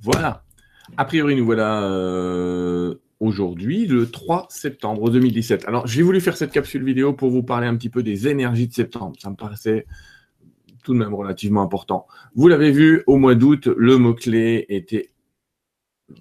[0.00, 0.44] Voilà.
[0.96, 5.66] A priori, nous voilà euh, aujourd'hui, le 3 septembre 2017.
[5.66, 8.68] Alors, j'ai voulu faire cette capsule vidéo pour vous parler un petit peu des énergies
[8.68, 9.16] de septembre.
[9.18, 9.86] Ça me paraissait
[10.84, 12.06] tout de même relativement important.
[12.34, 15.10] Vous l'avez vu, au mois d'août, le mot-clé était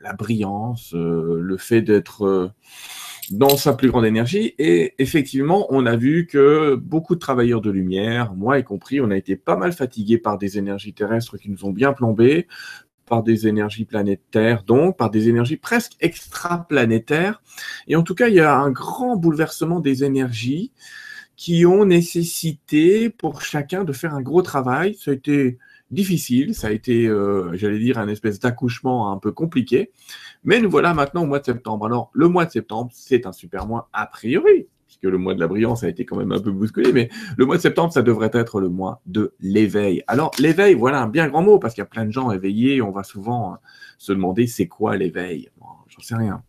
[0.00, 2.48] la brillance, euh, le fait d'être euh,
[3.30, 4.54] dans sa plus grande énergie.
[4.58, 9.10] Et effectivement, on a vu que beaucoup de travailleurs de lumière, moi y compris, on
[9.10, 12.46] a été pas mal fatigués par des énergies terrestres qui nous ont bien plombés,
[13.06, 17.42] par des énergies planétaires, donc par des énergies presque extraplanétaires.
[17.88, 20.72] Et en tout cas, il y a un grand bouleversement des énergies
[21.36, 24.94] qui ont nécessité pour chacun de faire un gros travail.
[24.94, 25.58] Ça a été
[25.90, 29.90] difficile, ça a été, euh, j'allais dire, un espèce d'accouchement un peu compliqué.
[30.44, 31.86] Mais nous voilà maintenant au mois de septembre.
[31.86, 35.40] Alors, le mois de septembre, c'est un super mois a priori, puisque le mois de
[35.40, 38.02] la brillance a été quand même un peu bousculé, mais le mois de septembre, ça
[38.02, 40.02] devrait être le mois de l'éveil.
[40.06, 42.82] Alors, l'éveil, voilà un bien grand mot, parce qu'il y a plein de gens éveillés,
[42.82, 43.56] on va souvent euh,
[43.96, 45.48] se demander c'est quoi l'éveil
[45.88, 46.42] J'en sais rien.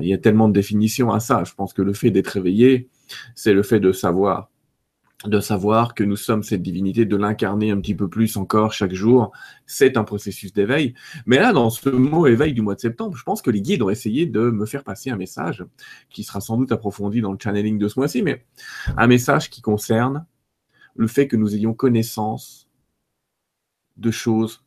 [0.00, 1.42] Il y a tellement de définitions à ça.
[1.44, 2.88] Je pense que le fait d'être éveillé,
[3.34, 4.50] c'est le fait de savoir
[5.26, 8.92] de savoir que nous sommes cette divinité, de l'incarner un petit peu plus encore chaque
[8.92, 9.32] jour,
[9.66, 10.94] c'est un processus d'éveil.
[11.26, 13.82] Mais là, dans ce mot éveil du mois de septembre, je pense que les guides
[13.82, 15.64] ont essayé de me faire passer un message
[16.10, 18.44] qui sera sans doute approfondi dans le channeling de ce mois-ci, mais
[18.96, 20.26] un message qui concerne
[20.96, 22.68] le fait que nous ayons connaissance
[23.96, 24.64] de choses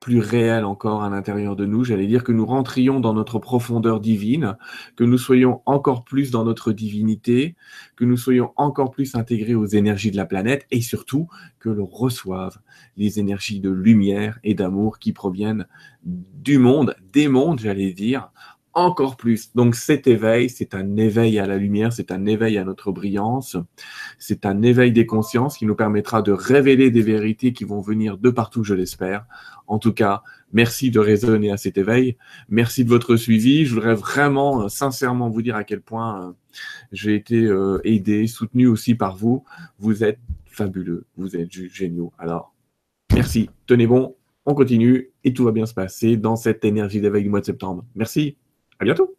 [0.00, 1.84] plus réel encore à l'intérieur de nous.
[1.84, 4.56] J'allais dire que nous rentrions dans notre profondeur divine,
[4.96, 7.56] que nous soyons encore plus dans notre divinité,
[7.96, 11.86] que nous soyons encore plus intégrés aux énergies de la planète et surtout que l'on
[11.86, 12.58] reçoive
[12.96, 15.66] les énergies de lumière et d'amour qui proviennent
[16.04, 18.30] du monde, des mondes, j'allais dire,
[18.78, 19.54] encore plus.
[19.54, 23.56] Donc cet éveil, c'est un éveil à la lumière, c'est un éveil à notre brillance,
[24.18, 28.18] c'est un éveil des consciences qui nous permettra de révéler des vérités qui vont venir
[28.18, 29.26] de partout, je l'espère.
[29.66, 32.16] En tout cas, merci de raisonner à cet éveil.
[32.48, 33.66] Merci de votre suivi.
[33.66, 36.32] Je voudrais vraiment, euh, sincèrement vous dire à quel point euh,
[36.90, 39.44] j'ai été euh, aidé, soutenu aussi par vous.
[39.78, 42.12] Vous êtes fabuleux, vous êtes géniaux.
[42.18, 42.54] Alors,
[43.14, 47.22] merci, tenez bon, on continue et tout va bien se passer dans cette énergie d'éveil
[47.22, 47.84] du mois de septembre.
[47.94, 48.36] Merci.
[48.80, 49.17] À bientôt